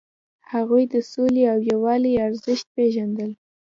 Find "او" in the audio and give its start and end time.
1.53-1.59